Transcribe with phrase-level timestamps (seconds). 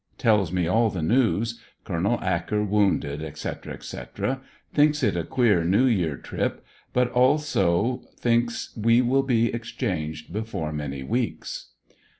[0.17, 1.61] Tells me all the news.
[1.85, 4.41] Col, Acker wounded, etc., etc.
[4.73, 10.71] Thinks it a queer New Year trip, but also thinks we will be exchanged before
[10.73, 11.73] man}^ weeks.